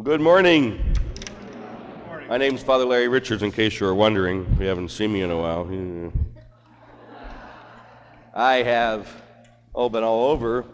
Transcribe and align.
Good 0.00 0.22
morning. 0.22 0.96
My 2.26 2.38
name's 2.38 2.62
Father 2.62 2.86
Larry 2.86 3.08
Richards, 3.08 3.42
in 3.42 3.52
case 3.52 3.78
you 3.78 3.84
were 3.84 3.94
wondering. 3.94 4.46
If 4.54 4.60
you 4.60 4.66
haven't 4.66 4.88
seen 4.88 5.12
me 5.12 5.20
in 5.20 5.30
a 5.30 5.36
while. 5.36 6.10
I 8.34 8.54
have 8.62 9.06
all 9.74 9.90
been 9.90 10.02
all 10.02 10.30
over, 10.30 10.64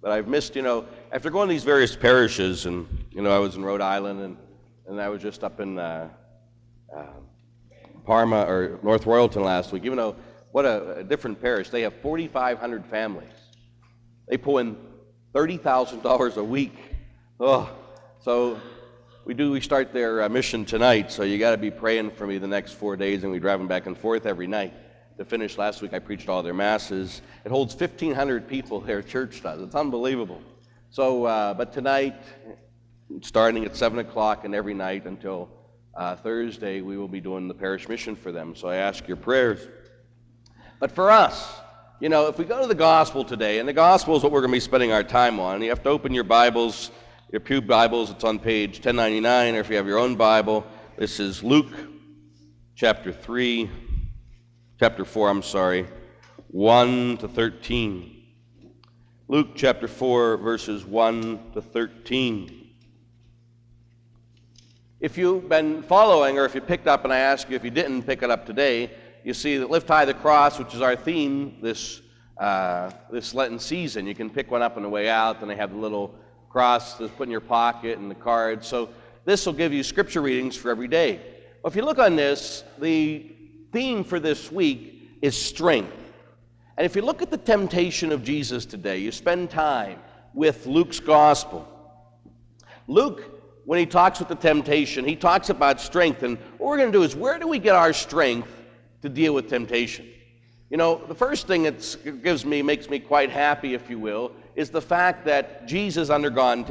but 0.00 0.12
I've 0.12 0.28
missed, 0.28 0.54
you 0.54 0.62
know, 0.62 0.86
after 1.10 1.28
going 1.28 1.48
to 1.48 1.52
these 1.52 1.64
various 1.64 1.96
parishes, 1.96 2.64
and, 2.64 2.86
you 3.10 3.20
know, 3.20 3.34
I 3.34 3.40
was 3.40 3.56
in 3.56 3.64
Rhode 3.64 3.80
Island, 3.80 4.20
and, 4.20 4.36
and 4.86 5.00
I 5.00 5.08
was 5.08 5.20
just 5.20 5.42
up 5.42 5.58
in 5.58 5.80
uh, 5.80 6.08
uh, 6.96 7.02
Parma 8.06 8.44
or 8.44 8.78
North 8.84 9.04
Royalton 9.06 9.42
last 9.42 9.72
week. 9.72 9.84
Even 9.84 9.98
though, 9.98 10.14
what 10.52 10.64
a, 10.64 10.98
a 10.98 11.04
different 11.04 11.42
parish. 11.42 11.68
They 11.68 11.82
have 11.82 11.96
4,500 11.96 12.86
families. 12.86 13.28
They 14.28 14.36
pull 14.36 14.58
in 14.58 14.76
$30,000 15.34 16.36
a 16.36 16.44
week. 16.44 16.78
Oh, 17.40 17.68
so 18.22 18.60
we 19.24 19.34
do, 19.34 19.50
we 19.50 19.60
start 19.60 19.92
their 19.92 20.22
uh, 20.22 20.28
mission 20.28 20.64
tonight, 20.64 21.10
so 21.10 21.24
you 21.24 21.38
got 21.38 21.50
to 21.50 21.56
be 21.56 21.72
praying 21.72 22.12
for 22.12 22.24
me 22.24 22.38
the 22.38 22.46
next 22.46 22.74
four 22.74 22.96
days, 22.96 23.24
and 23.24 23.32
we 23.32 23.40
drive 23.40 23.58
them 23.58 23.66
back 23.66 23.86
and 23.86 23.98
forth 23.98 24.26
every 24.26 24.46
night. 24.46 24.72
To 25.18 25.24
finish 25.24 25.58
last 25.58 25.82
week, 25.82 25.92
I 25.92 25.98
preached 25.98 26.28
all 26.28 26.40
their 26.40 26.54
masses. 26.54 27.20
It 27.44 27.50
holds 27.50 27.74
1,500 27.74 28.46
people, 28.46 28.78
their 28.78 29.02
church 29.02 29.42
does. 29.42 29.60
It's 29.60 29.74
unbelievable. 29.74 30.40
So, 30.90 31.24
uh, 31.24 31.54
but 31.54 31.72
tonight, 31.72 32.14
starting 33.22 33.64
at 33.64 33.74
7 33.74 33.98
o'clock 33.98 34.44
and 34.44 34.54
every 34.54 34.74
night 34.74 35.04
until 35.06 35.48
uh, 35.96 36.14
Thursday, 36.14 36.80
we 36.80 36.96
will 36.96 37.08
be 37.08 37.20
doing 37.20 37.48
the 37.48 37.54
parish 37.54 37.88
mission 37.88 38.14
for 38.14 38.30
them. 38.30 38.54
So 38.54 38.68
I 38.68 38.76
ask 38.76 39.08
your 39.08 39.16
prayers. 39.16 39.66
But 40.78 40.92
for 40.92 41.10
us, 41.10 41.52
you 41.98 42.08
know, 42.08 42.28
if 42.28 42.38
we 42.38 42.44
go 42.44 42.60
to 42.60 42.68
the 42.68 42.74
gospel 42.76 43.24
today, 43.24 43.58
and 43.58 43.68
the 43.68 43.72
gospel 43.72 44.16
is 44.16 44.22
what 44.22 44.30
we're 44.30 44.42
going 44.42 44.52
to 44.52 44.56
be 44.56 44.60
spending 44.60 44.92
our 44.92 45.02
time 45.02 45.40
on, 45.40 45.60
you 45.60 45.70
have 45.70 45.82
to 45.82 45.88
open 45.88 46.14
your 46.14 46.24
Bibles 46.24 46.92
your 47.32 47.40
Pew 47.40 47.62
Bibles, 47.62 48.10
it's 48.10 48.24
on 48.24 48.38
page 48.38 48.74
1099, 48.84 49.54
or 49.54 49.60
if 49.60 49.70
you 49.70 49.76
have 49.76 49.86
your 49.86 49.96
own 49.96 50.16
Bible, 50.16 50.66
this 50.98 51.18
is 51.18 51.42
Luke 51.42 51.72
chapter 52.74 53.10
3, 53.10 53.70
chapter 54.78 55.02
4, 55.02 55.30
I'm 55.30 55.42
sorry, 55.42 55.86
1 56.48 57.16
to 57.16 57.28
13. 57.28 58.22
Luke 59.28 59.52
chapter 59.54 59.88
4, 59.88 60.36
verses 60.36 60.84
1 60.84 61.52
to 61.54 61.62
13. 61.62 62.74
If 65.00 65.16
you've 65.16 65.48
been 65.48 65.82
following, 65.82 66.38
or 66.38 66.44
if 66.44 66.54
you 66.54 66.60
picked 66.60 66.86
up, 66.86 67.04
and 67.04 67.14
I 67.14 67.20
ask 67.20 67.48
you 67.48 67.56
if 67.56 67.64
you 67.64 67.70
didn't 67.70 68.02
pick 68.02 68.22
it 68.22 68.30
up 68.30 68.44
today, 68.44 68.90
you 69.24 69.32
see 69.32 69.56
that 69.56 69.70
Lift 69.70 69.88
High 69.88 70.04
the 70.04 70.12
Cross, 70.12 70.58
which 70.58 70.74
is 70.74 70.82
our 70.82 70.96
theme 70.96 71.62
this, 71.62 72.02
uh, 72.38 72.90
this 73.10 73.32
Lenten 73.32 73.58
season. 73.58 74.06
You 74.06 74.14
can 74.14 74.28
pick 74.28 74.50
one 74.50 74.60
up 74.60 74.76
on 74.76 74.82
the 74.82 74.90
way 74.90 75.08
out, 75.08 75.40
and 75.40 75.50
they 75.50 75.56
have 75.56 75.70
the 75.70 75.78
little 75.78 76.14
cross 76.52 76.94
that's 76.94 77.12
put 77.14 77.24
in 77.24 77.30
your 77.30 77.40
pocket 77.40 77.98
and 77.98 78.10
the 78.10 78.14
card. 78.14 78.62
So 78.62 78.90
this 79.24 79.46
will 79.46 79.54
give 79.54 79.72
you 79.72 79.82
scripture 79.82 80.20
readings 80.20 80.54
for 80.54 80.70
every 80.70 80.86
day. 80.86 81.20
Well, 81.62 81.70
if 81.70 81.76
you 81.76 81.82
look 81.82 81.98
on 81.98 82.14
this, 82.14 82.62
the 82.78 83.34
theme 83.72 84.04
for 84.04 84.20
this 84.20 84.52
week 84.52 85.08
is 85.22 85.34
strength. 85.34 85.96
And 86.76 86.84
if 86.84 86.94
you 86.94 87.02
look 87.02 87.22
at 87.22 87.30
the 87.30 87.38
temptation 87.38 88.12
of 88.12 88.22
Jesus 88.22 88.66
today, 88.66 88.98
you 88.98 89.12
spend 89.12 89.50
time 89.50 89.98
with 90.34 90.66
Luke's 90.66 91.00
gospel. 91.00 91.66
Luke, 92.86 93.22
when 93.64 93.78
he 93.78 93.86
talks 93.86 94.18
with 94.18 94.28
the 94.28 94.34
temptation, 94.34 95.04
he 95.04 95.16
talks 95.16 95.48
about 95.48 95.80
strength. 95.80 96.22
And 96.22 96.36
what 96.58 96.68
we're 96.68 96.78
going 96.78 96.92
to 96.92 96.98
do 96.98 97.02
is 97.02 97.16
where 97.16 97.38
do 97.38 97.48
we 97.48 97.58
get 97.58 97.74
our 97.74 97.92
strength 97.92 98.52
to 99.02 99.08
deal 99.08 99.32
with 99.32 99.48
temptation? 99.48 100.06
You 100.72 100.78
know, 100.78 101.02
the 101.06 101.14
first 101.14 101.46
thing 101.46 101.64
that 101.64 101.98
gives 102.22 102.46
me, 102.46 102.62
makes 102.62 102.88
me 102.88 102.98
quite 102.98 103.28
happy, 103.28 103.74
if 103.74 103.90
you 103.90 103.98
will, 103.98 104.32
is 104.56 104.70
the 104.70 104.80
fact 104.80 105.26
that 105.26 105.68
Jesus 105.68 106.08
undergone, 106.08 106.64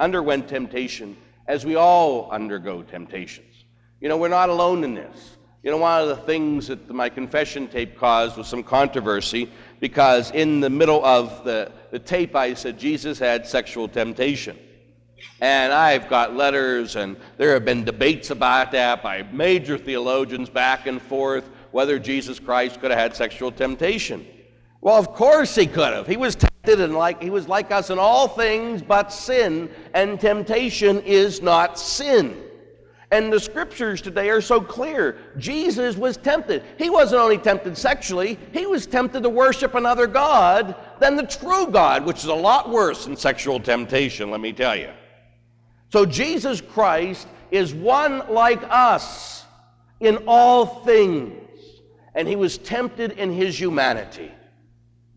underwent 0.00 0.48
temptation, 0.48 1.16
as 1.46 1.64
we 1.64 1.76
all 1.76 2.28
undergo 2.32 2.82
temptations. 2.82 3.66
You 4.00 4.08
know, 4.08 4.16
we're 4.16 4.26
not 4.26 4.48
alone 4.48 4.82
in 4.82 4.94
this. 4.94 5.36
You 5.62 5.70
know, 5.70 5.76
one 5.76 6.02
of 6.02 6.08
the 6.08 6.16
things 6.16 6.66
that 6.66 6.90
my 6.90 7.08
confession 7.08 7.68
tape 7.68 7.96
caused 7.96 8.36
was 8.36 8.48
some 8.48 8.64
controversy 8.64 9.48
because 9.78 10.32
in 10.32 10.58
the 10.58 10.70
middle 10.70 11.04
of 11.04 11.44
the, 11.44 11.70
the 11.92 12.00
tape 12.00 12.34
I 12.34 12.54
said 12.54 12.80
Jesus 12.80 13.16
had 13.16 13.46
sexual 13.46 13.86
temptation. 13.86 14.58
And 15.40 15.72
I've 15.72 16.08
got 16.08 16.34
letters, 16.34 16.96
and 16.96 17.16
there 17.36 17.52
have 17.54 17.64
been 17.64 17.84
debates 17.84 18.30
about 18.30 18.72
that 18.72 19.04
by 19.04 19.22
major 19.30 19.78
theologians 19.78 20.50
back 20.50 20.88
and 20.88 21.00
forth 21.00 21.48
whether 21.70 21.98
Jesus 21.98 22.38
Christ 22.38 22.80
could 22.80 22.90
have 22.90 23.00
had 23.00 23.16
sexual 23.16 23.52
temptation. 23.52 24.26
Well, 24.80 24.96
of 24.96 25.12
course 25.12 25.54
he 25.54 25.66
could 25.66 25.92
have. 25.92 26.06
He 26.06 26.16
was 26.16 26.36
tempted 26.36 26.80
and 26.80 26.94
like 26.94 27.22
he 27.22 27.30
was 27.30 27.48
like 27.48 27.70
us 27.70 27.90
in 27.90 27.98
all 27.98 28.28
things 28.28 28.82
but 28.82 29.12
sin, 29.12 29.70
and 29.94 30.20
temptation 30.20 31.00
is 31.02 31.42
not 31.42 31.78
sin. 31.78 32.44
And 33.10 33.32
the 33.32 33.40
scriptures 33.40 34.02
today 34.02 34.28
are 34.28 34.42
so 34.42 34.60
clear. 34.60 35.16
Jesus 35.38 35.96
was 35.96 36.18
tempted. 36.18 36.62
He 36.76 36.90
wasn't 36.90 37.22
only 37.22 37.38
tempted 37.38 37.76
sexually, 37.76 38.38
he 38.52 38.66
was 38.66 38.86
tempted 38.86 39.22
to 39.22 39.30
worship 39.30 39.74
another 39.74 40.06
God 40.06 40.74
than 41.00 41.16
the 41.16 41.22
true 41.22 41.68
God, 41.68 42.04
which 42.04 42.18
is 42.18 42.26
a 42.26 42.34
lot 42.34 42.68
worse 42.68 43.06
than 43.06 43.16
sexual 43.16 43.58
temptation, 43.60 44.30
let 44.30 44.40
me 44.40 44.52
tell 44.52 44.76
you. 44.76 44.90
So 45.90 46.04
Jesus 46.04 46.60
Christ 46.60 47.28
is 47.50 47.72
one 47.72 48.22
like 48.28 48.62
us 48.68 49.46
in 50.00 50.18
all 50.26 50.66
things, 50.84 51.47
and 52.14 52.26
he 52.26 52.36
was 52.36 52.58
tempted 52.58 53.12
in 53.12 53.32
his 53.32 53.58
humanity. 53.58 54.32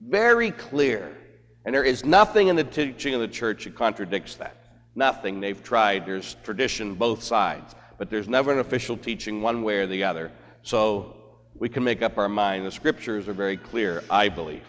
Very 0.02 0.52
clear. 0.52 1.18
And 1.66 1.76
there 1.76 1.84
is 1.84 2.04
nothing 2.04 2.48
in 2.48 2.56
the 2.56 2.64
teaching 2.64 3.14
of 3.14 3.22
the 3.22 3.28
church 3.28 3.66
that 3.66 3.76
contradicts 3.76 4.36
that. 4.36 4.58
Nothing. 4.96 5.40
They've 5.40 5.62
tried. 5.62 6.06
There's 6.06 6.36
tradition 6.44 6.96
both 6.96 7.24
sides. 7.24 7.76
But 7.98 8.10
there's 8.10 8.28
never 8.28 8.52
an 8.52 8.60
official 8.60 8.98
teaching 8.98 9.42
one 9.42 9.64
way 9.64 9.78
or 9.78 9.88
the 9.88 10.04
other. 10.04 10.32
So 10.64 11.16
we 11.56 11.70
can 11.70 11.84
make 11.84 12.02
up 12.02 12.18
our 12.18 12.30
mind. 12.30 12.66
The 12.66 12.72
scriptures 12.72 13.28
are 13.28 13.34
very 13.34 13.58
clear, 13.58 14.04
I 14.10 14.30
believe. 14.30 14.64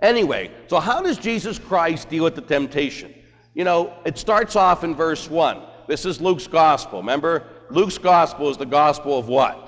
Anyway, 0.00 0.50
so 0.66 0.80
how 0.80 1.00
does 1.00 1.16
Jesus 1.16 1.58
Christ 1.58 2.08
deal 2.08 2.24
with 2.24 2.34
the 2.34 2.42
temptation? 2.42 3.14
You 3.54 3.64
know, 3.64 3.94
it 4.04 4.18
starts 4.18 4.56
off 4.56 4.82
in 4.82 4.96
verse 4.96 5.30
1. 5.30 5.62
This 5.86 6.04
is 6.04 6.20
Luke's 6.20 6.48
gospel. 6.48 6.98
Remember, 6.98 7.44
Luke's 7.70 7.98
gospel 7.98 8.50
is 8.50 8.56
the 8.56 8.66
gospel 8.66 9.16
of 9.16 9.28
what? 9.28 9.61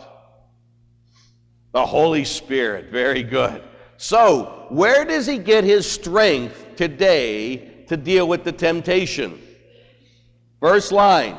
The 1.74 1.84
Holy 1.84 2.24
Spirit. 2.24 2.90
Very 2.90 3.22
good. 3.22 3.62
So, 3.96 4.66
where 4.70 5.04
does 5.04 5.26
he 5.26 5.38
get 5.38 5.64
his 5.64 5.90
strength 5.90 6.76
today 6.76 7.84
to 7.88 7.96
deal 7.96 8.26
with 8.26 8.44
the 8.44 8.52
temptation? 8.52 9.40
First 10.60 10.92
line 10.92 11.36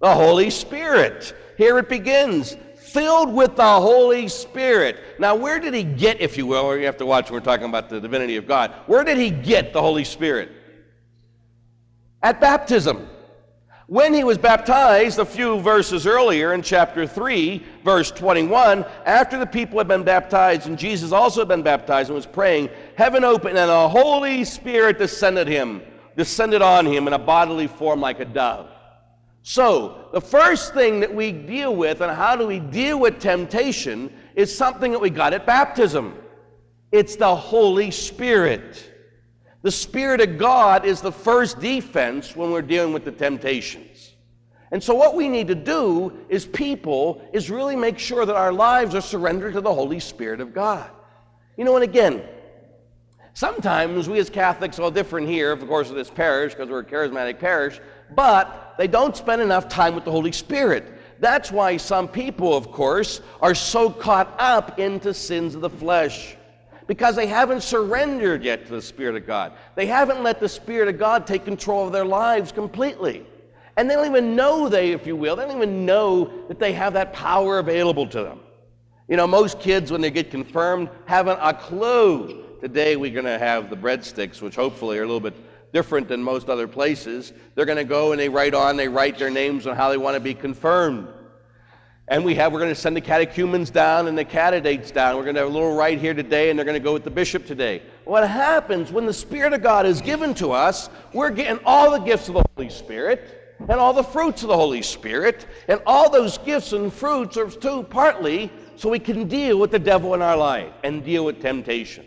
the 0.00 0.14
Holy 0.14 0.50
Spirit. 0.50 1.34
Here 1.56 1.78
it 1.78 1.88
begins 1.88 2.56
filled 2.76 3.32
with 3.32 3.56
the 3.56 3.80
Holy 3.80 4.28
Spirit. 4.28 4.98
Now, 5.18 5.34
where 5.34 5.58
did 5.58 5.72
he 5.72 5.82
get, 5.82 6.20
if 6.20 6.36
you 6.36 6.46
will, 6.46 6.64
or 6.64 6.76
you 6.76 6.84
have 6.84 6.98
to 6.98 7.06
watch 7.06 7.30
we're 7.30 7.40
talking 7.40 7.66
about 7.66 7.88
the 7.88 8.00
divinity 8.00 8.36
of 8.36 8.46
God, 8.46 8.72
where 8.86 9.02
did 9.02 9.16
he 9.16 9.30
get 9.30 9.72
the 9.72 9.80
Holy 9.80 10.04
Spirit? 10.04 10.50
At 12.22 12.40
baptism. 12.40 13.08
When 13.92 14.14
he 14.14 14.24
was 14.24 14.38
baptized, 14.38 15.18
a 15.18 15.24
few 15.26 15.60
verses 15.60 16.06
earlier 16.06 16.54
in 16.54 16.62
chapter 16.62 17.06
3, 17.06 17.62
verse 17.84 18.10
21, 18.10 18.86
after 19.04 19.38
the 19.38 19.44
people 19.44 19.76
had 19.76 19.86
been 19.86 20.02
baptized 20.02 20.66
and 20.66 20.78
Jesus 20.78 21.12
also 21.12 21.42
had 21.42 21.48
been 21.48 21.62
baptized 21.62 22.08
and 22.08 22.14
was 22.16 22.24
praying, 22.24 22.70
heaven 22.96 23.22
opened 23.22 23.58
and 23.58 23.68
the 23.68 23.88
Holy 23.90 24.44
Spirit 24.44 24.96
descended 24.96 25.46
him, 25.46 25.82
descended 26.16 26.62
on 26.62 26.86
him 26.86 27.06
in 27.06 27.12
a 27.12 27.18
bodily 27.18 27.66
form 27.66 28.00
like 28.00 28.18
a 28.18 28.24
dove. 28.24 28.70
So, 29.42 30.08
the 30.10 30.22
first 30.22 30.72
thing 30.72 31.00
that 31.00 31.14
we 31.14 31.30
deal 31.30 31.76
with 31.76 32.00
and 32.00 32.10
how 32.10 32.34
do 32.34 32.46
we 32.46 32.60
deal 32.60 32.98
with 32.98 33.20
temptation 33.20 34.10
is 34.34 34.56
something 34.56 34.92
that 34.92 35.02
we 35.02 35.10
got 35.10 35.34
at 35.34 35.44
baptism. 35.44 36.16
It's 36.92 37.16
the 37.16 37.36
Holy 37.36 37.90
Spirit. 37.90 38.90
The 39.62 39.70
Spirit 39.70 40.20
of 40.20 40.38
God 40.38 40.84
is 40.84 41.00
the 41.00 41.12
first 41.12 41.60
defense 41.60 42.34
when 42.34 42.50
we're 42.50 42.62
dealing 42.62 42.92
with 42.92 43.04
the 43.04 43.12
temptations. 43.12 44.12
And 44.72 44.82
so, 44.82 44.94
what 44.94 45.14
we 45.14 45.28
need 45.28 45.48
to 45.48 45.54
do 45.54 46.12
is 46.28 46.46
people 46.46 47.22
is 47.32 47.50
really 47.50 47.76
make 47.76 47.98
sure 47.98 48.26
that 48.26 48.34
our 48.34 48.52
lives 48.52 48.94
are 48.94 49.00
surrendered 49.00 49.52
to 49.52 49.60
the 49.60 49.72
Holy 49.72 50.00
Spirit 50.00 50.40
of 50.40 50.52
God. 50.52 50.90
You 51.56 51.64
know, 51.64 51.76
and 51.76 51.84
again, 51.84 52.22
sometimes 53.34 54.08
we 54.08 54.18
as 54.18 54.30
Catholics 54.30 54.78
are 54.78 54.82
all 54.82 54.90
different 54.90 55.28
here, 55.28 55.52
of 55.52 55.64
course, 55.68 55.90
of 55.90 55.94
this 55.94 56.10
parish, 56.10 56.54
because 56.54 56.68
we're 56.68 56.80
a 56.80 56.84
charismatic 56.84 57.38
parish, 57.38 57.80
but 58.16 58.74
they 58.78 58.88
don't 58.88 59.16
spend 59.16 59.42
enough 59.42 59.68
time 59.68 59.94
with 59.94 60.04
the 60.04 60.10
Holy 60.10 60.32
Spirit. 60.32 60.84
That's 61.20 61.52
why 61.52 61.76
some 61.76 62.08
people, 62.08 62.56
of 62.56 62.72
course, 62.72 63.20
are 63.40 63.54
so 63.54 63.90
caught 63.90 64.34
up 64.38 64.80
into 64.80 65.14
sins 65.14 65.54
of 65.54 65.60
the 65.60 65.70
flesh 65.70 66.36
because 66.86 67.16
they 67.16 67.26
haven't 67.26 67.62
surrendered 67.62 68.42
yet 68.42 68.66
to 68.66 68.72
the 68.72 68.82
Spirit 68.82 69.16
of 69.16 69.26
God. 69.26 69.52
They 69.74 69.86
haven't 69.86 70.22
let 70.22 70.40
the 70.40 70.48
Spirit 70.48 70.88
of 70.88 70.98
God 70.98 71.26
take 71.26 71.44
control 71.44 71.86
of 71.86 71.92
their 71.92 72.04
lives 72.04 72.52
completely. 72.52 73.24
And 73.76 73.88
they 73.88 73.94
don't 73.94 74.06
even 74.06 74.36
know 74.36 74.68
they, 74.68 74.92
if 74.92 75.06
you 75.06 75.16
will, 75.16 75.36
they 75.36 75.44
don't 75.44 75.56
even 75.56 75.86
know 75.86 76.46
that 76.48 76.58
they 76.58 76.72
have 76.72 76.92
that 76.94 77.12
power 77.12 77.58
available 77.58 78.06
to 78.08 78.22
them. 78.22 78.40
You 79.08 79.16
know, 79.16 79.26
most 79.26 79.60
kids, 79.60 79.90
when 79.90 80.00
they 80.00 80.10
get 80.10 80.30
confirmed, 80.30 80.88
haven't 81.06 81.38
a 81.40 81.54
clue. 81.54 82.44
Today 82.60 82.96
we're 82.96 83.12
going 83.12 83.24
to 83.24 83.38
have 83.38 83.70
the 83.70 83.76
breadsticks, 83.76 84.40
which 84.40 84.54
hopefully 84.54 84.98
are 84.98 85.02
a 85.02 85.06
little 85.06 85.20
bit 85.20 85.34
different 85.72 86.06
than 86.06 86.22
most 86.22 86.48
other 86.48 86.68
places. 86.68 87.32
They're 87.54 87.66
going 87.66 87.78
to 87.78 87.84
go 87.84 88.12
and 88.12 88.20
they 88.20 88.28
write 88.28 88.54
on, 88.54 88.76
they 88.76 88.88
write 88.88 89.18
their 89.18 89.30
names 89.30 89.66
on 89.66 89.74
how 89.74 89.90
they 89.90 89.96
want 89.96 90.14
to 90.14 90.20
be 90.20 90.34
confirmed. 90.34 91.08
And 92.12 92.26
we 92.26 92.34
have, 92.34 92.52
we're 92.52 92.58
going 92.58 92.68
to 92.68 92.78
send 92.78 92.94
the 92.94 93.00
catechumens 93.00 93.70
down 93.70 94.06
and 94.06 94.18
the 94.18 94.24
candidates 94.26 94.90
down. 94.90 95.16
We're 95.16 95.22
going 95.22 95.34
to 95.36 95.40
have 95.40 95.48
a 95.48 95.52
little 95.52 95.74
rite 95.74 95.98
here 95.98 96.12
today, 96.12 96.50
and 96.50 96.58
they're 96.58 96.66
going 96.66 96.78
to 96.78 96.84
go 96.84 96.92
with 96.92 97.04
the 97.04 97.10
bishop 97.10 97.46
today. 97.46 97.80
What 98.04 98.28
happens 98.28 98.92
when 98.92 99.06
the 99.06 99.14
Spirit 99.14 99.54
of 99.54 99.62
God 99.62 99.86
is 99.86 100.02
given 100.02 100.34
to 100.34 100.52
us, 100.52 100.90
we're 101.14 101.30
getting 101.30 101.58
all 101.64 101.90
the 101.90 102.00
gifts 102.00 102.28
of 102.28 102.34
the 102.34 102.44
Holy 102.54 102.68
Spirit 102.68 103.56
and 103.60 103.80
all 103.80 103.94
the 103.94 104.02
fruits 104.02 104.42
of 104.42 104.48
the 104.48 104.56
Holy 104.56 104.82
Spirit. 104.82 105.46
And 105.68 105.80
all 105.86 106.10
those 106.10 106.36
gifts 106.36 106.74
and 106.74 106.92
fruits 106.92 107.38
are 107.38 107.48
too 107.48 107.84
partly 107.84 108.52
so 108.76 108.90
we 108.90 108.98
can 108.98 109.26
deal 109.26 109.58
with 109.58 109.70
the 109.70 109.78
devil 109.78 110.12
in 110.12 110.20
our 110.20 110.36
life 110.36 110.70
and 110.84 111.02
deal 111.02 111.24
with 111.24 111.40
temptation. 111.40 112.04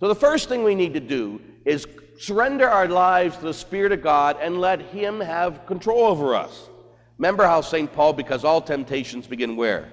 So 0.00 0.08
the 0.08 0.14
first 0.14 0.48
thing 0.48 0.64
we 0.64 0.74
need 0.74 0.94
to 0.94 1.00
do 1.00 1.38
is 1.66 1.86
surrender 2.18 2.66
our 2.66 2.88
lives 2.88 3.36
to 3.36 3.42
the 3.42 3.52
Spirit 3.52 3.92
of 3.92 4.02
God 4.02 4.38
and 4.40 4.58
let 4.58 4.80
Him 4.80 5.20
have 5.20 5.66
control 5.66 6.06
over 6.06 6.34
us. 6.34 6.70
Remember 7.18 7.44
how 7.44 7.60
St. 7.60 7.92
Paul, 7.92 8.12
because 8.12 8.44
all 8.44 8.60
temptations 8.60 9.26
begin 9.26 9.56
where? 9.56 9.92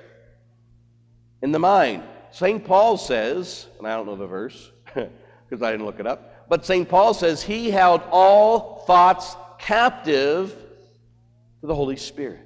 In 1.42 1.52
the 1.52 1.60
mind. 1.60 2.04
St. 2.32 2.64
Paul 2.64 2.98
says, 2.98 3.68
and 3.80 3.88
I 3.88 3.96
don't 3.96 4.06
know 4.06 4.16
the 4.16 4.28
verse 4.28 4.72
because 4.94 5.62
I 5.64 5.72
didn't 5.72 5.86
look 5.86 6.00
it 6.00 6.06
up, 6.06 6.48
but 6.50 6.66
St. 6.66 6.88
Paul 6.88 7.14
says 7.14 7.42
he 7.42 7.72
held 7.72 8.02
all 8.12 8.84
thoughts 8.86 9.36
captive 9.58 10.56
to 11.62 11.68
the 11.68 11.74
Holy 11.74 11.96
Spirit. 11.96 12.42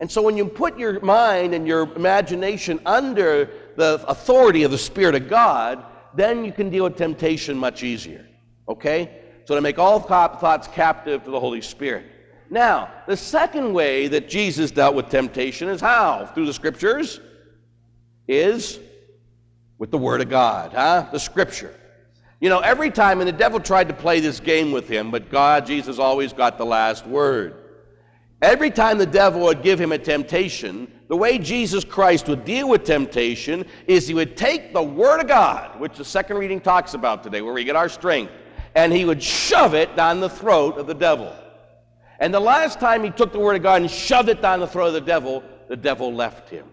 And 0.00 0.10
so 0.10 0.22
when 0.22 0.36
you 0.36 0.44
put 0.44 0.78
your 0.78 1.00
mind 1.00 1.54
and 1.54 1.66
your 1.66 1.92
imagination 1.94 2.80
under 2.84 3.50
the 3.76 4.04
authority 4.06 4.62
of 4.62 4.70
the 4.70 4.78
Spirit 4.78 5.14
of 5.14 5.28
God, 5.28 5.84
then 6.14 6.44
you 6.44 6.52
can 6.52 6.70
deal 6.70 6.84
with 6.84 6.96
temptation 6.96 7.56
much 7.56 7.82
easier. 7.82 8.26
Okay? 8.68 9.22
So 9.44 9.54
to 9.54 9.60
make 9.60 9.78
all 9.78 9.98
thoughts 9.98 10.68
captive 10.68 11.24
to 11.24 11.30
the 11.30 11.40
Holy 11.40 11.62
Spirit. 11.62 12.04
Now, 12.50 12.90
the 13.06 13.16
second 13.16 13.72
way 13.72 14.08
that 14.08 14.28
Jesus 14.28 14.70
dealt 14.70 14.94
with 14.94 15.10
temptation 15.10 15.68
is 15.68 15.80
how? 15.80 16.26
Through 16.34 16.46
the 16.46 16.52
scriptures? 16.52 17.20
Is 18.26 18.78
with 19.78 19.90
the 19.90 19.98
Word 19.98 20.20
of 20.20 20.28
God, 20.28 20.72
huh? 20.72 21.08
The 21.12 21.20
scripture. 21.20 21.74
You 22.40 22.48
know, 22.48 22.60
every 22.60 22.90
time, 22.90 23.20
and 23.20 23.28
the 23.28 23.32
devil 23.32 23.58
tried 23.58 23.88
to 23.88 23.94
play 23.94 24.20
this 24.20 24.38
game 24.38 24.70
with 24.70 24.88
him, 24.88 25.10
but 25.10 25.28
God, 25.30 25.66
Jesus, 25.66 25.98
always 25.98 26.32
got 26.32 26.56
the 26.56 26.66
last 26.66 27.06
word. 27.06 27.56
Every 28.40 28.70
time 28.70 28.98
the 28.98 29.06
devil 29.06 29.40
would 29.42 29.62
give 29.62 29.80
him 29.80 29.90
a 29.90 29.98
temptation, 29.98 30.90
the 31.08 31.16
way 31.16 31.38
Jesus 31.38 31.84
Christ 31.84 32.28
would 32.28 32.44
deal 32.44 32.68
with 32.68 32.84
temptation 32.84 33.64
is 33.88 34.06
he 34.06 34.14
would 34.14 34.36
take 34.36 34.72
the 34.72 34.82
Word 34.82 35.20
of 35.20 35.26
God, 35.26 35.80
which 35.80 35.96
the 35.96 36.04
second 36.04 36.36
reading 36.36 36.60
talks 36.60 36.94
about 36.94 37.24
today, 37.24 37.42
where 37.42 37.52
we 37.52 37.64
get 37.64 37.74
our 37.74 37.88
strength, 37.88 38.32
and 38.76 38.92
he 38.92 39.04
would 39.04 39.20
shove 39.20 39.74
it 39.74 39.96
down 39.96 40.20
the 40.20 40.28
throat 40.28 40.78
of 40.78 40.86
the 40.86 40.94
devil. 40.94 41.34
And 42.18 42.34
the 42.34 42.40
last 42.40 42.80
time 42.80 43.04
he 43.04 43.10
took 43.10 43.32
the 43.32 43.38
Word 43.38 43.56
of 43.56 43.62
God 43.62 43.82
and 43.82 43.90
shoved 43.90 44.28
it 44.28 44.42
down 44.42 44.60
the 44.60 44.66
throat 44.66 44.88
of 44.88 44.92
the 44.94 45.00
devil, 45.00 45.42
the 45.68 45.76
devil 45.76 46.12
left 46.12 46.48
him. 46.48 46.66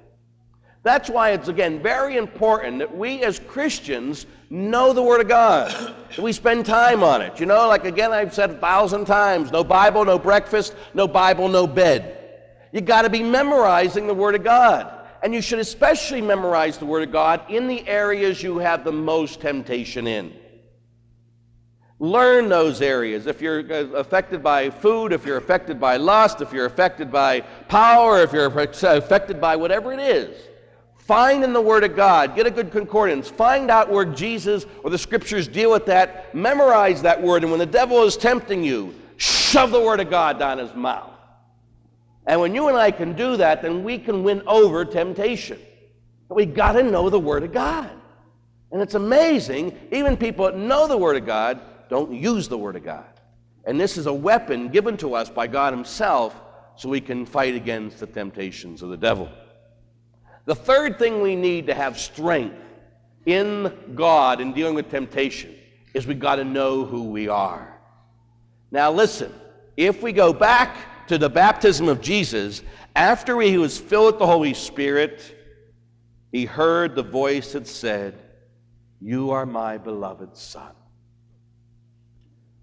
That's 0.81 1.09
why 1.09 1.31
it's, 1.31 1.47
again, 1.47 1.81
very 1.81 2.15
important 2.15 2.79
that 2.79 2.95
we 2.95 3.23
as 3.23 3.39
Christians 3.39 4.27
know 4.51 4.93
the 4.93 5.01
Word 5.01 5.21
of 5.21 5.27
God, 5.27 5.71
that 5.71 6.19
we 6.19 6.31
spend 6.31 6.65
time 6.65 7.03
on 7.03 7.21
it. 7.21 7.39
You 7.39 7.47
know, 7.47 7.67
like 7.67 7.85
again, 7.85 8.11
I've 8.11 8.33
said 8.33 8.51
a 8.51 8.57
thousand 8.57 9.05
times 9.05 9.51
no 9.51 9.63
Bible, 9.63 10.05
no 10.05 10.19
breakfast, 10.19 10.75
no 10.93 11.07
Bible, 11.07 11.47
no 11.47 11.65
bed. 11.65 12.11
You 12.71 12.81
got 12.81 13.01
to 13.03 13.09
be 13.09 13.23
memorizing 13.23 14.05
the 14.05 14.13
Word 14.13 14.35
of 14.35 14.43
God. 14.43 14.91
And 15.23 15.33
you 15.33 15.41
should 15.41 15.57
especially 15.57 16.21
memorize 16.21 16.77
the 16.77 16.85
Word 16.85 17.01
of 17.01 17.11
God 17.11 17.49
in 17.49 17.67
the 17.67 17.87
areas 17.87 18.43
you 18.43 18.59
have 18.59 18.83
the 18.83 18.91
most 18.91 19.41
temptation 19.41 20.05
in. 20.05 20.33
Learn 21.99 22.49
those 22.49 22.81
areas. 22.81 23.25
If 23.25 23.41
you're 23.41 23.61
uh, 23.71 23.97
affected 23.97 24.43
by 24.43 24.69
food, 24.69 25.13
if 25.13 25.25
you're 25.25 25.37
affected 25.37 25.79
by 25.79 25.95
lust, 25.95 26.41
if 26.41 26.51
you're 26.51 26.65
affected 26.65 27.09
by 27.09 27.41
power, 27.69 28.21
if 28.21 28.33
you're 28.33 28.47
affected 28.47 29.39
by 29.39 29.55
whatever 29.55 29.93
it 29.93 29.99
is, 29.99 30.35
find 30.97 31.43
in 31.43 31.53
the 31.53 31.61
Word 31.61 31.85
of 31.85 31.95
God, 31.95 32.35
get 32.35 32.47
a 32.47 32.51
good 32.51 32.69
concordance, 32.71 33.29
find 33.29 33.71
out 33.71 33.89
where 33.89 34.03
Jesus 34.03 34.65
or 34.83 34.89
the 34.89 34.97
Scriptures 34.97 35.47
deal 35.47 35.71
with 35.71 35.85
that, 35.85 36.35
memorize 36.35 37.01
that 37.03 37.21
Word, 37.21 37.43
and 37.43 37.51
when 37.51 37.59
the 37.59 37.65
devil 37.65 38.03
is 38.03 38.17
tempting 38.17 38.61
you, 38.61 38.93
shove 39.15 39.71
the 39.71 39.81
Word 39.81 40.01
of 40.01 40.09
God 40.09 40.37
down 40.37 40.57
his 40.57 40.73
mouth. 40.75 41.11
And 42.27 42.41
when 42.41 42.53
you 42.53 42.67
and 42.67 42.75
I 42.75 42.91
can 42.91 43.13
do 43.13 43.37
that, 43.37 43.61
then 43.61 43.85
we 43.85 43.99
can 43.99 44.23
win 44.23 44.41
over 44.47 44.83
temptation. 44.83 45.59
But 46.27 46.35
we 46.35 46.45
got 46.45 46.73
to 46.73 46.83
know 46.83 47.09
the 47.09 47.19
Word 47.19 47.43
of 47.43 47.53
God. 47.53 47.89
And 48.71 48.81
it's 48.81 48.95
amazing, 48.95 49.77
even 49.93 50.17
people 50.17 50.45
that 50.45 50.57
know 50.57 50.87
the 50.87 50.97
Word 50.97 51.15
of 51.15 51.25
God 51.25 51.61
don't 51.89 52.13
use 52.13 52.47
the 52.47 52.57
Word 52.57 52.75
of 52.75 52.83
God. 52.83 53.05
And 53.65 53.79
this 53.79 53.97
is 53.97 54.05
a 54.05 54.13
weapon 54.13 54.69
given 54.69 54.97
to 54.97 55.15
us 55.15 55.29
by 55.29 55.47
God 55.47 55.73
Himself 55.73 56.35
so 56.75 56.89
we 56.89 57.01
can 57.01 57.25
fight 57.25 57.55
against 57.55 57.99
the 57.99 58.07
temptations 58.07 58.81
of 58.81 58.89
the 58.89 58.97
devil. 58.97 59.29
The 60.45 60.55
third 60.55 60.99
thing 60.99 61.21
we 61.21 61.35
need 61.35 61.67
to 61.67 61.73
have 61.73 61.97
strength 61.97 62.57
in 63.25 63.73
God 63.95 64.41
in 64.41 64.53
dealing 64.53 64.75
with 64.75 64.91
temptation 64.91 65.55
is 65.93 66.05
we 66.05 66.13
got 66.13 66.35
to 66.35 66.43
know 66.43 66.85
who 66.85 67.05
we 67.09 67.27
are. 67.27 67.79
Now, 68.69 68.91
listen, 68.91 69.33
if 69.77 70.03
we 70.03 70.11
go 70.11 70.33
back 70.33 71.07
to 71.07 71.17
the 71.17 71.29
baptism 71.29 71.87
of 71.87 72.01
Jesus, 72.01 72.61
after 72.95 73.39
he 73.41 73.57
was 73.57 73.79
filled 73.79 74.13
with 74.13 74.19
the 74.19 74.27
Holy 74.27 74.53
Spirit, 74.53 75.35
he 76.31 76.45
heard 76.45 76.95
the 76.95 77.03
voice 77.03 77.53
that 77.53 77.67
said, 77.67 78.15
You 79.01 79.31
are 79.31 79.45
my 79.45 79.77
beloved 79.77 80.35
Son. 80.35 80.73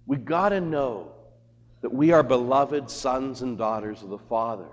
We 0.05 0.17
got 0.17 0.49
to 0.49 0.61
know 0.61 1.11
that 1.81 1.93
we 1.93 2.11
are 2.11 2.23
beloved 2.23 2.89
sons 2.89 3.41
and 3.41 3.57
daughters 3.57 4.03
of 4.03 4.09
the 4.09 4.17
Father. 4.17 4.67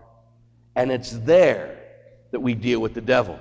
And 0.76 0.90
it's 0.90 1.10
there 1.10 1.78
that 2.30 2.40
we 2.40 2.54
deal 2.54 2.80
with 2.80 2.94
the 2.94 3.00
devil. 3.00 3.38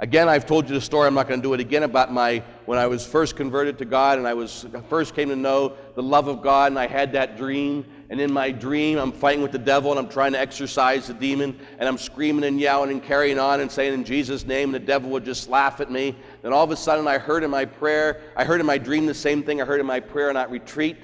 Again, 0.00 0.28
I've 0.28 0.44
told 0.44 0.68
you 0.68 0.74
the 0.74 0.80
story, 0.80 1.06
I'm 1.06 1.14
not 1.14 1.28
going 1.28 1.40
to 1.40 1.42
do 1.42 1.54
it 1.54 1.60
again, 1.60 1.84
about 1.84 2.12
my 2.12 2.42
when 2.66 2.78
I 2.78 2.88
was 2.88 3.06
first 3.06 3.36
converted 3.36 3.78
to 3.78 3.84
God 3.84 4.18
and 4.18 4.26
I 4.26 4.34
was 4.34 4.66
first 4.88 5.14
came 5.14 5.28
to 5.28 5.36
know 5.36 5.74
the 5.94 6.02
love 6.02 6.26
of 6.26 6.42
God 6.42 6.72
and 6.72 6.78
I 6.78 6.88
had 6.88 7.12
that 7.12 7.36
dream. 7.36 7.86
And 8.10 8.20
in 8.20 8.32
my 8.32 8.50
dream, 8.50 8.98
I'm 8.98 9.12
fighting 9.12 9.40
with 9.40 9.52
the 9.52 9.58
devil 9.58 9.92
and 9.92 10.00
I'm 10.00 10.08
trying 10.08 10.32
to 10.32 10.40
exorcise 10.40 11.06
the 11.06 11.14
demon 11.14 11.58
and 11.78 11.88
I'm 11.88 11.96
screaming 11.96 12.44
and 12.44 12.58
yelling 12.58 12.90
and 12.90 13.02
carrying 13.02 13.38
on 13.38 13.60
and 13.60 13.70
saying 13.70 13.94
in 13.94 14.04
Jesus' 14.04 14.44
name, 14.44 14.74
and 14.74 14.74
the 14.74 14.86
devil 14.86 15.10
would 15.10 15.24
just 15.24 15.48
laugh 15.48 15.80
at 15.80 15.90
me. 15.92 16.16
Then 16.42 16.52
all 16.52 16.64
of 16.64 16.72
a 16.72 16.76
sudden, 16.76 17.06
I 17.06 17.18
heard 17.18 17.44
in 17.44 17.50
my 17.50 17.64
prayer, 17.64 18.20
I 18.36 18.44
heard 18.44 18.60
in 18.60 18.66
my 18.66 18.78
dream 18.78 19.06
the 19.06 19.14
same 19.14 19.44
thing 19.44 19.62
I 19.62 19.64
heard 19.64 19.80
in 19.80 19.86
my 19.86 20.00
prayer, 20.00 20.28
and 20.28 20.36
I 20.36 20.44
retreat. 20.44 20.96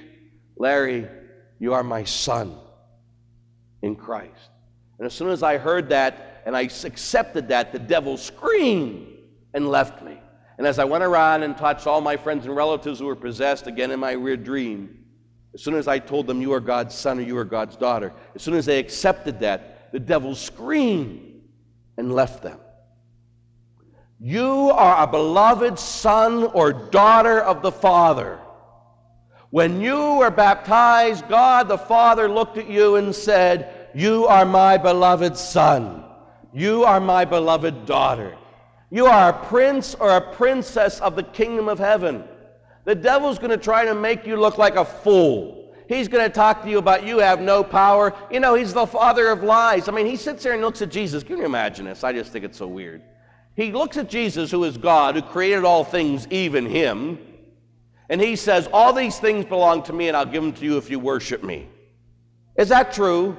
Larry, 0.61 1.09
you 1.59 1.73
are 1.73 1.83
my 1.83 2.05
son 2.05 2.55
in 3.81 3.97
Christ. 3.97 4.51
And 4.99 5.07
as 5.07 5.15
soon 5.15 5.31
as 5.31 5.43
I 5.43 5.57
heard 5.57 5.89
that 5.89 6.43
and 6.45 6.55
I 6.55 6.61
accepted 6.61 7.49
that, 7.49 7.73
the 7.73 7.79
devil 7.79 8.19
screamed 8.19 9.07
and 9.55 9.71
left 9.71 10.05
me. 10.05 10.21
And 10.59 10.67
as 10.67 10.79
I 10.79 10.85
went 10.85 11.03
around 11.03 11.45
and 11.45 11.57
touched 11.57 11.87
all 11.87 12.03
my 12.03 12.19
friends 12.19 12.45
and 12.45 12.55
relatives 12.55 12.99
who 12.99 13.07
were 13.07 13.17
possessed 13.17 13.69
again 13.69 13.91
in 13.91 13.99
my 13.99 14.17
weird 14.17 14.45
dream, 14.45 15.03
as 15.55 15.63
soon 15.63 15.77
as 15.77 15.89
I 15.89 15.99
told 15.99 16.27
them, 16.27 16.43
You 16.43 16.53
are 16.53 16.61
God's 16.61 16.95
son 16.95 17.19
or 17.19 17.23
you 17.23 17.39
are 17.39 17.45
God's 17.47 17.77
daughter, 17.77 18.13
as 18.35 18.43
soon 18.43 18.53
as 18.53 18.67
they 18.67 18.79
accepted 18.79 19.41
that, 19.41 19.91
the 19.93 19.99
devil 19.99 20.35
screamed 20.35 21.41
and 21.97 22.13
left 22.13 22.43
them. 22.43 22.61
You 24.21 24.73
are 24.73 25.05
a 25.05 25.07
beloved 25.07 25.79
son 25.79 26.45
or 26.53 26.75
daughter 26.75 27.41
of 27.41 27.63
the 27.63 27.73
Father. 27.73 28.39
When 29.51 29.81
you 29.81 30.15
were 30.15 30.31
baptized, 30.31 31.29
God 31.29 31.69
the 31.69 31.79
Father 31.79 32.29
looked 32.29 32.57
at 32.57 32.71
you 32.71 32.97
and 32.97 33.15
said, 33.15 33.89
You 33.95 34.27
are 34.27 34.45
my 34.45 34.79
beloved 34.79 35.37
Son. 35.37 36.05
You 36.53 36.85
are 36.85 37.01
my 37.01 37.25
beloved 37.25 37.85
daughter. 37.85 38.37
You 38.91 39.07
are 39.07 39.31
a 39.31 39.47
prince 39.47 39.95
or 39.95 40.17
a 40.17 40.35
princess 40.35 41.01
of 41.01 41.17
the 41.17 41.23
kingdom 41.23 41.69
of 41.69 41.79
heaven. 41.79 42.25
The 42.85 42.95
devil's 42.95 43.39
going 43.39 43.51
to 43.51 43.57
try 43.57 43.85
to 43.85 43.95
make 43.95 44.27
you 44.27 44.37
look 44.37 44.59
like 44.59 44.77
a 44.77 44.85
fool. 44.85 45.75
He's 45.89 46.07
going 46.07 46.25
to 46.25 46.33
talk 46.33 46.63
to 46.63 46.71
you 46.71 46.79
about 46.79 47.05
you 47.05 47.19
have 47.19 47.41
no 47.41 47.65
power. 47.65 48.15
You 48.31 48.39
know, 48.39 48.55
he's 48.55 48.73
the 48.73 48.87
father 48.87 49.29
of 49.29 49.43
lies. 49.43 49.89
I 49.89 49.93
mean, 49.93 50.07
he 50.07 50.17
sits 50.17 50.45
there 50.45 50.53
and 50.53 50.63
looks 50.63 50.83
at 50.83 50.91
Jesus. 50.91 51.25
Can 51.25 51.39
you 51.39 51.45
imagine 51.45 51.87
this? 51.87 52.05
I 52.05 52.13
just 52.13 52.33
think 52.33 52.45
it's 52.45 52.59
so 52.59 52.69
weird. 52.69 53.03
He 53.57 53.73
looks 53.73 53.97
at 53.97 54.09
Jesus, 54.09 54.51
who 54.53 54.63
is 54.63 54.79
God, 54.79 55.17
who 55.17 55.23
created 55.23 55.65
all 55.65 55.83
things, 55.83 56.29
even 56.31 56.65
him, 56.65 57.19
and 58.11 58.21
he 58.21 58.37
says, 58.37 58.69
All 58.73 58.93
these 58.93 59.19
things 59.19 59.47
belong 59.47 59.85
to 59.85 59.95
me, 59.95 60.09
and 60.09 60.17
I'll 60.17 60.27
give 60.27 60.43
them 60.43 60.53
to 60.53 60.65
you 60.65 60.77
if 60.77 60.91
you 60.91 60.99
worship 60.99 61.43
me. 61.43 61.69
Is 62.59 62.69
that 62.69 62.93
true? 62.93 63.37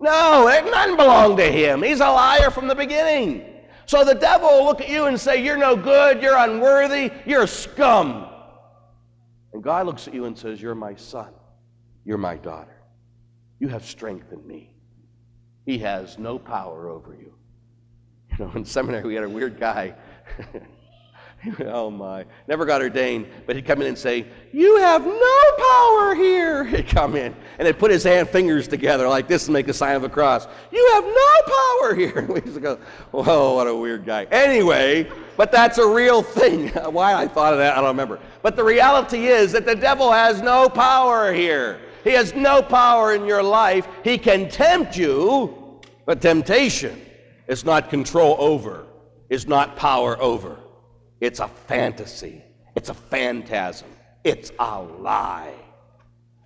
No, 0.00 0.46
none 0.70 0.96
belong 0.96 1.36
to 1.38 1.50
him. 1.50 1.82
He's 1.82 2.00
a 2.00 2.10
liar 2.10 2.50
from 2.50 2.68
the 2.68 2.74
beginning. 2.74 3.44
So 3.86 4.04
the 4.04 4.14
devil 4.14 4.48
will 4.48 4.64
look 4.64 4.80
at 4.80 4.88
you 4.88 5.06
and 5.06 5.18
say, 5.18 5.42
You're 5.42 5.56
no 5.56 5.76
good, 5.76 6.20
you're 6.20 6.36
unworthy, 6.36 7.12
you're 7.24 7.46
scum. 7.46 8.26
And 9.52 9.62
God 9.62 9.86
looks 9.86 10.06
at 10.08 10.12
you 10.12 10.26
and 10.26 10.36
says, 10.36 10.60
You're 10.60 10.74
my 10.74 10.96
son, 10.96 11.32
you're 12.04 12.18
my 12.18 12.36
daughter. 12.36 12.82
You 13.60 13.68
have 13.68 13.84
strength 13.84 14.32
in 14.32 14.46
me. 14.46 14.74
He 15.66 15.78
has 15.78 16.18
no 16.18 16.38
power 16.38 16.88
over 16.88 17.14
you. 17.14 17.34
You 18.38 18.44
know, 18.44 18.52
in 18.54 18.64
seminary, 18.64 19.04
we 19.04 19.14
had 19.14 19.24
a 19.24 19.28
weird 19.28 19.58
guy. 19.58 19.94
oh 21.66 21.90
my. 21.90 22.24
Never 22.48 22.64
got 22.64 22.82
ordained, 22.82 23.26
but 23.46 23.54
he'd 23.54 23.64
come 23.64 23.80
in 23.80 23.86
and 23.86 23.98
say, 23.98 24.26
You 24.52 24.76
have 24.78 25.06
no 25.06 25.40
power 25.58 26.14
here. 26.14 26.64
He'd 26.68 26.88
come 26.88 27.14
in 27.16 27.34
and 27.58 27.66
he'd 27.66 27.78
put 27.78 27.90
his 27.90 28.02
hand 28.02 28.28
fingers 28.28 28.66
together 28.66 29.08
like 29.08 29.28
this 29.28 29.46
and 29.46 29.52
make 29.52 29.68
a 29.68 29.72
sign 29.72 29.94
of 29.96 30.04
a 30.04 30.08
cross. 30.08 30.46
You 30.72 30.90
have 30.94 31.04
no 31.04 31.54
power 31.54 31.94
here. 31.94 32.26
We 32.28 32.40
used 32.42 32.54
to 32.54 32.60
go, 32.60 32.78
Whoa, 33.12 33.54
what 33.54 33.66
a 33.66 33.74
weird 33.74 34.04
guy. 34.04 34.24
Anyway, 34.24 35.10
but 35.36 35.52
that's 35.52 35.78
a 35.78 35.86
real 35.86 36.22
thing. 36.22 36.68
Why 36.68 37.14
I 37.14 37.28
thought 37.28 37.52
of 37.52 37.58
that, 37.58 37.74
I 37.74 37.76
don't 37.76 37.88
remember. 37.88 38.18
But 38.42 38.56
the 38.56 38.64
reality 38.64 39.26
is 39.26 39.52
that 39.52 39.64
the 39.64 39.76
devil 39.76 40.10
has 40.10 40.42
no 40.42 40.68
power 40.68 41.32
here. 41.32 41.80
He 42.04 42.10
has 42.10 42.34
no 42.34 42.62
power 42.62 43.14
in 43.14 43.26
your 43.26 43.42
life. 43.42 43.86
He 44.02 44.18
can 44.18 44.48
tempt 44.48 44.96
you, 44.96 45.80
but 46.04 46.20
temptation 46.20 47.00
is 47.46 47.64
not 47.64 47.90
control 47.90 48.36
over, 48.38 48.86
is 49.28 49.46
not 49.46 49.76
power 49.76 50.20
over. 50.20 50.58
It's 51.20 51.40
a 51.40 51.48
fantasy. 51.48 52.42
It's 52.76 52.90
a 52.90 52.94
phantasm. 52.94 53.88
It's 54.24 54.52
a 54.58 54.80
lie. 54.80 55.54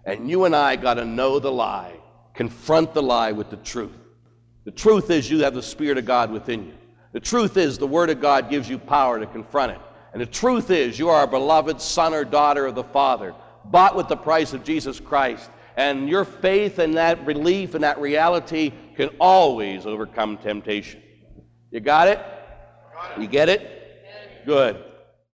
And 0.05 0.29
you 0.29 0.45
and 0.45 0.57
I 0.57 0.77
got 0.77 0.95
to 0.95 1.05
know 1.05 1.39
the 1.39 1.53
lie, 1.53 1.95
confront 2.35 2.95
the 2.95 3.03
lie 3.03 3.33
with 3.33 3.51
the 3.51 3.57
truth. 3.59 3.93
The 4.65 4.71
truth 4.71 5.11
is 5.11 5.31
you 5.31 5.41
have 5.41 5.55
the 5.55 5.63
Spirit 5.63 5.99
of 5.99 6.05
God 6.05 6.31
within 6.31 6.67
you. 6.67 6.75
The 7.13 7.21
truth 7.21 7.57
is 7.57 7.79
the 7.79 7.87
Word 7.87 8.11
of 8.11 8.21
God 8.21 8.49
gives 8.49 8.69
you 8.69 8.79
power 8.79 9.19
to 9.21 9.27
confront 9.27 9.73
it. 9.73 9.79
And 10.13 10.21
the 10.21 10.27
truth 10.27 10.71
is 10.71 10.99
you 10.99 11.09
are 11.09 11.25
a 11.25 11.27
beloved 11.27 11.81
son 11.81 12.15
or 12.15 12.25
daughter 12.25 12.67
of 12.67 12.75
the 12.75 12.85
Father, 12.85 13.35
bought 13.67 13.97
with 13.97 14.09
the 14.09 14.17
price 14.17 14.53
of 14.53 14.65
Jesus 14.65 15.01
Christ. 15.01 15.51
And 15.77 16.09
your 16.09 16.25
faith 16.25 16.79
and 16.79 16.97
that 16.97 17.25
belief 17.25 17.75
and 17.75 17.85
that 17.85 18.01
reality 18.01 18.73
can 18.97 19.09
always 19.19 19.87
overcome 19.87 20.37
temptation. 20.39 21.03
You 21.71 21.81
got 21.81 22.09
it? 22.09 22.21
You 23.19 23.27
get 23.27 23.49
it? 23.49 23.82
Good. 24.45 24.92